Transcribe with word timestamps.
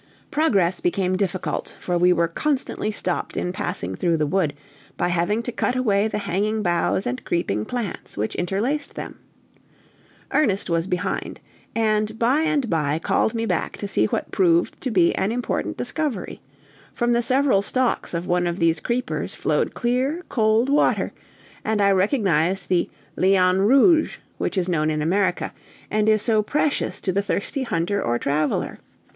Progress 0.31 0.79
became 0.79 1.15
difficult, 1.15 1.75
for 1.79 1.95
we 1.95 2.11
were 2.11 2.27
constantly 2.27 2.89
stopped 2.91 3.37
in 3.37 3.53
passing 3.53 3.93
through 3.93 4.17
the 4.17 4.25
wood, 4.25 4.55
by 4.97 5.09
having 5.09 5.43
to 5.43 5.51
cut 5.51 5.75
away 5.75 6.07
the 6.07 6.17
hanging 6.17 6.63
boughs 6.63 7.05
and 7.05 7.23
creeping 7.23 7.65
plants 7.65 8.17
which 8.17 8.33
interlaced 8.33 8.95
them. 8.95 9.19
Ernest 10.31 10.71
was 10.71 10.87
behind, 10.87 11.39
and 11.75 12.17
by 12.17 12.41
and 12.41 12.67
by 12.67 12.97
called 12.97 13.35
me 13.35 13.45
back 13.45 13.77
to 13.77 13.87
see 13.87 14.05
what 14.07 14.31
proved 14.31 14.81
to 14.81 14.89
be 14.89 15.13
an 15.13 15.31
important 15.31 15.77
discovery; 15.77 16.41
from 16.91 17.13
the 17.13 17.21
several 17.21 17.61
stalks 17.61 18.15
of 18.15 18.25
one 18.25 18.47
of 18.47 18.57
these 18.57 18.79
creepers 18.79 19.35
flowed 19.35 19.75
clear 19.75 20.23
cold 20.29 20.67
water, 20.67 21.13
and 21.63 21.79
I 21.79 21.91
recognized 21.91 22.69
the 22.69 22.89
"liane 23.15 23.59
rouge," 23.59 24.17
which 24.39 24.57
is 24.57 24.67
known 24.67 24.89
in 24.89 25.03
America, 25.03 25.53
and 25.91 26.09
is 26.09 26.23
so 26.23 26.41
precious 26.41 27.01
to 27.01 27.11
the 27.11 27.21
thirsty 27.21 27.61
hunter 27.61 28.01
or 28.01 28.17
traveler. 28.17 28.79